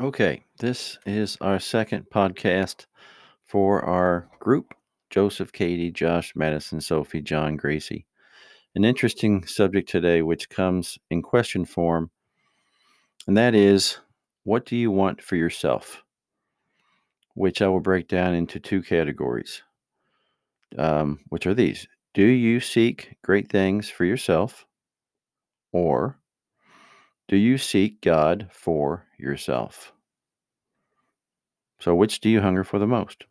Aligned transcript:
Okay, 0.00 0.42
this 0.58 0.98
is 1.04 1.36
our 1.42 1.60
second 1.60 2.06
podcast 2.10 2.86
for 3.44 3.84
our 3.84 4.30
group 4.38 4.72
Joseph, 5.10 5.52
Katie, 5.52 5.90
Josh, 5.90 6.32
Madison, 6.34 6.80
Sophie, 6.80 7.20
John, 7.20 7.56
Gracie. 7.58 8.06
An 8.74 8.86
interesting 8.86 9.44
subject 9.44 9.90
today, 9.90 10.22
which 10.22 10.48
comes 10.48 10.98
in 11.10 11.20
question 11.20 11.66
form, 11.66 12.10
and 13.26 13.36
that 13.36 13.54
is 13.54 13.98
what 14.44 14.64
do 14.64 14.74
you 14.74 14.90
want 14.90 15.20
for 15.20 15.36
yourself? 15.36 16.02
Which 17.34 17.60
I 17.60 17.68
will 17.68 17.80
break 17.80 18.08
down 18.08 18.32
into 18.32 18.58
two 18.58 18.82
categories, 18.82 19.62
um, 20.78 21.20
which 21.28 21.46
are 21.46 21.52
these 21.52 21.86
Do 22.14 22.24
you 22.24 22.58
seek 22.60 23.18
great 23.22 23.50
things 23.50 23.90
for 23.90 24.06
yourself, 24.06 24.64
or 25.72 26.19
do 27.30 27.36
you 27.36 27.56
seek 27.58 28.02
God 28.02 28.48
for 28.50 29.06
yourself? 29.16 29.92
So, 31.78 31.94
which 31.94 32.18
do 32.18 32.28
you 32.28 32.40
hunger 32.40 32.64
for 32.64 32.80
the 32.80 32.88
most? 32.88 33.24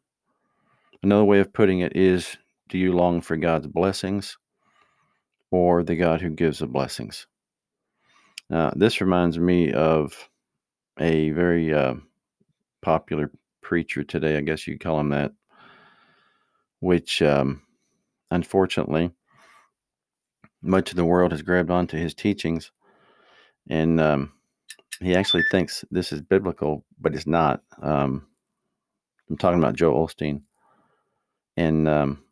Another 1.03 1.25
way 1.25 1.41
of 1.41 1.51
putting 1.51 1.81
it 1.81 1.97
is 1.97 2.37
do 2.69 2.77
you 2.77 2.93
long 2.93 3.19
for 3.19 3.35
God's 3.35 3.67
blessings 3.67 4.37
or 5.51 5.83
the 5.83 5.97
God 5.97 6.21
who 6.21 6.29
gives 6.29 6.59
the 6.59 6.67
blessings? 6.67 7.27
Now, 8.49 8.71
this 8.73 9.01
reminds 9.01 9.37
me 9.37 9.73
of 9.73 10.29
a 10.97 11.31
very 11.31 11.73
uh, 11.73 11.95
popular 12.81 13.29
preacher 13.61 14.03
today, 14.05 14.37
I 14.37 14.41
guess 14.41 14.65
you'd 14.65 14.79
call 14.79 15.01
him 15.01 15.09
that, 15.09 15.33
which 16.79 17.21
um, 17.21 17.63
unfortunately 18.31 19.11
much 20.61 20.89
of 20.89 20.95
the 20.95 21.03
world 21.03 21.33
has 21.33 21.41
grabbed 21.41 21.69
onto 21.69 21.97
his 21.97 22.13
teachings. 22.13 22.71
And 23.69 24.01
um, 24.01 24.31
he 24.99 25.15
actually 25.15 25.43
thinks 25.51 25.85
this 25.91 26.11
is 26.11 26.21
biblical, 26.21 26.83
but 26.99 27.13
it's 27.15 27.27
not. 27.27 27.61
Um, 27.81 28.27
I'm 29.29 29.37
talking 29.37 29.59
about 29.59 29.75
Joel 29.75 30.07
Osteen. 30.07 30.41
And 31.55 31.87
um, 31.87 32.23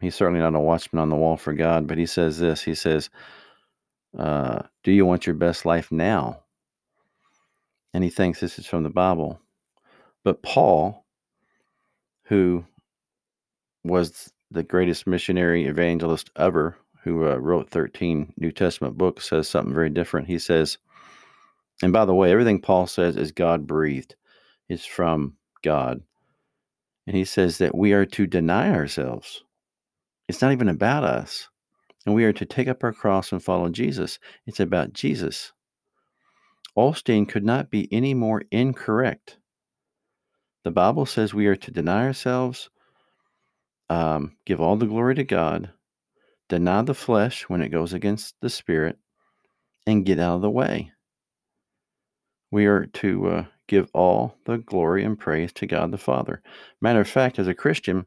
he's 0.00 0.14
certainly 0.14 0.40
not 0.40 0.54
a 0.54 0.60
watchman 0.60 1.02
on 1.02 1.10
the 1.10 1.16
wall 1.16 1.36
for 1.36 1.52
God, 1.52 1.86
but 1.86 1.98
he 1.98 2.06
says 2.06 2.38
this 2.38 2.62
he 2.62 2.74
says, 2.74 3.10
uh, 4.18 4.62
Do 4.82 4.92
you 4.92 5.04
want 5.04 5.26
your 5.26 5.34
best 5.34 5.66
life 5.66 5.92
now? 5.92 6.42
And 7.92 8.04
he 8.04 8.10
thinks 8.10 8.40
this 8.40 8.58
is 8.58 8.66
from 8.66 8.82
the 8.82 8.90
Bible. 8.90 9.40
But 10.24 10.42
Paul, 10.42 11.04
who 12.24 12.64
was 13.84 14.32
the 14.50 14.62
greatest 14.62 15.06
missionary 15.06 15.66
evangelist 15.66 16.30
ever, 16.36 16.76
who 17.02 17.28
uh, 17.28 17.36
wrote 17.36 17.70
13 17.70 18.34
New 18.36 18.52
Testament 18.52 18.98
books, 18.98 19.28
says 19.28 19.48
something 19.48 19.74
very 19.74 19.90
different. 19.90 20.26
He 20.26 20.38
says, 20.38 20.78
and 21.82 21.92
by 21.92 22.04
the 22.04 22.14
way, 22.14 22.30
everything 22.30 22.60
Paul 22.60 22.86
says 22.86 23.16
is 23.16 23.32
God 23.32 23.66
breathed, 23.66 24.14
is 24.68 24.84
from 24.84 25.36
God. 25.62 26.02
And 27.06 27.16
he 27.16 27.24
says 27.24 27.58
that 27.58 27.74
we 27.74 27.92
are 27.92 28.06
to 28.06 28.26
deny 28.26 28.70
ourselves. 28.70 29.42
It's 30.28 30.42
not 30.42 30.52
even 30.52 30.68
about 30.68 31.04
us. 31.04 31.48
And 32.06 32.14
we 32.14 32.24
are 32.24 32.32
to 32.32 32.46
take 32.46 32.68
up 32.68 32.84
our 32.84 32.92
cross 32.92 33.32
and 33.32 33.42
follow 33.42 33.68
Jesus. 33.68 34.18
It's 34.46 34.60
about 34.60 34.92
Jesus. 34.92 35.52
Osteen 36.76 37.28
could 37.28 37.44
not 37.44 37.70
be 37.70 37.92
any 37.92 38.14
more 38.14 38.42
incorrect. 38.50 39.38
The 40.62 40.70
Bible 40.70 41.06
says 41.06 41.34
we 41.34 41.46
are 41.46 41.56
to 41.56 41.70
deny 41.70 42.04
ourselves, 42.04 42.70
um, 43.88 44.36
give 44.44 44.60
all 44.60 44.76
the 44.76 44.86
glory 44.86 45.14
to 45.16 45.24
God, 45.24 45.72
deny 46.50 46.82
the 46.82 46.94
flesh 46.94 47.48
when 47.48 47.62
it 47.62 47.70
goes 47.70 47.94
against 47.94 48.34
the 48.42 48.50
spirit, 48.50 48.98
and 49.86 50.04
get 50.04 50.18
out 50.18 50.36
of 50.36 50.42
the 50.42 50.50
way. 50.50 50.92
We 52.50 52.66
are 52.66 52.86
to 52.86 53.28
uh, 53.28 53.44
give 53.66 53.88
all 53.94 54.36
the 54.44 54.58
glory 54.58 55.04
and 55.04 55.18
praise 55.18 55.52
to 55.54 55.66
God 55.66 55.92
the 55.92 55.98
Father. 55.98 56.42
Matter 56.80 57.00
of 57.00 57.08
fact, 57.08 57.38
as 57.38 57.48
a 57.48 57.54
Christian, 57.54 58.04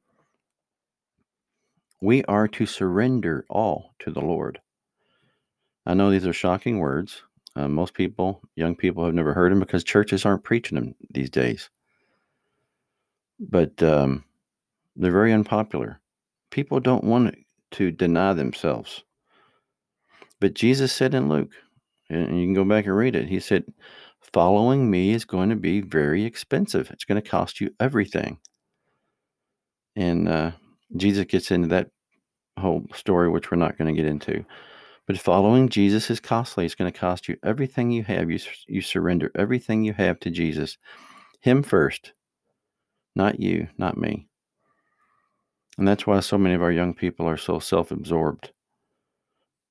we 2.01 2.23
are 2.25 2.47
to 2.49 2.65
surrender 2.65 3.45
all 3.49 3.95
to 3.99 4.11
the 4.11 4.21
Lord. 4.21 4.59
I 5.85 5.93
know 5.93 6.11
these 6.11 6.27
are 6.27 6.33
shocking 6.33 6.79
words. 6.79 7.23
Uh, 7.55 7.69
most 7.69 7.93
people, 7.93 8.41
young 8.55 8.75
people, 8.75 9.05
have 9.05 9.13
never 9.13 9.33
heard 9.33 9.51
them 9.51 9.59
because 9.61 9.83
churches 9.83 10.25
aren't 10.25 10.43
preaching 10.43 10.77
them 10.77 10.95
these 11.11 11.29
days. 11.29 11.69
But 13.39 13.81
um, 13.81 14.25
they're 14.95 15.11
very 15.11 15.31
unpopular. 15.31 16.01
People 16.51 16.79
don't 16.79 17.03
want 17.03 17.35
to 17.73 17.91
deny 17.91 18.33
themselves. 18.33 19.03
But 20.39 20.53
Jesus 20.53 20.91
said 20.91 21.13
in 21.13 21.29
Luke, 21.29 21.51
and 22.09 22.39
you 22.39 22.45
can 22.45 22.53
go 22.53 22.65
back 22.65 22.85
and 22.85 22.95
read 22.95 23.15
it, 23.15 23.27
he 23.27 23.39
said, 23.39 23.65
Following 24.33 24.89
me 24.89 25.11
is 25.11 25.25
going 25.25 25.49
to 25.49 25.55
be 25.55 25.81
very 25.81 26.23
expensive. 26.23 26.89
It's 26.91 27.05
going 27.05 27.21
to 27.21 27.29
cost 27.29 27.61
you 27.61 27.69
everything. 27.79 28.39
And 29.95 30.27
uh, 30.27 30.51
Jesus 30.97 31.25
gets 31.25 31.51
into 31.51 31.67
that 31.69 31.89
whole 32.57 32.85
story, 32.95 33.29
which 33.29 33.51
we're 33.51 33.57
not 33.57 33.77
going 33.77 33.93
to 33.93 34.01
get 34.01 34.09
into. 34.09 34.43
But 35.05 35.19
following 35.19 35.69
Jesus 35.69 36.09
is 36.09 36.19
costly. 36.19 36.65
It's 36.65 36.75
going 36.75 36.91
to 36.91 36.97
cost 36.97 37.27
you 37.27 37.37
everything 37.43 37.91
you 37.91 38.03
have. 38.03 38.31
You, 38.31 38.39
you 38.67 38.81
surrender 38.81 39.31
everything 39.35 39.83
you 39.83 39.93
have 39.93 40.19
to 40.21 40.29
Jesus, 40.29 40.77
Him 41.41 41.61
first, 41.61 42.13
not 43.15 43.39
you, 43.39 43.67
not 43.77 43.97
me. 43.97 44.27
And 45.77 45.87
that's 45.87 46.05
why 46.05 46.19
so 46.19 46.37
many 46.37 46.55
of 46.55 46.61
our 46.61 46.71
young 46.71 46.93
people 46.93 47.27
are 47.27 47.37
so 47.37 47.59
self 47.59 47.91
absorbed. 47.91 48.51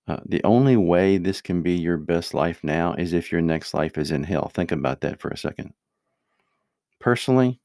Uh, 0.08 0.18
the 0.26 0.42
only 0.42 0.76
way 0.76 1.16
this 1.16 1.40
can 1.40 1.62
be 1.62 1.72
your 1.72 1.96
best 1.96 2.34
life 2.34 2.64
now 2.64 2.92
is 2.94 3.12
if 3.12 3.30
your 3.30 3.40
next 3.40 3.72
life 3.72 3.96
is 3.96 4.10
in 4.10 4.24
hell. 4.24 4.50
Think 4.52 4.72
about 4.72 5.00
that 5.02 5.20
for 5.20 5.28
a 5.28 5.36
second. 5.36 5.74
Personally, 6.98 7.60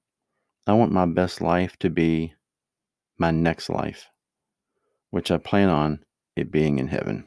I 0.67 0.73
want 0.73 0.91
my 0.91 1.05
best 1.05 1.41
life 1.41 1.77
to 1.79 1.89
be 1.89 2.33
my 3.17 3.31
next 3.31 3.69
life, 3.69 4.07
which 5.09 5.31
I 5.31 5.37
plan 5.37 5.69
on 5.69 6.03
it 6.35 6.51
being 6.51 6.77
in 6.77 6.87
heaven. 6.87 7.26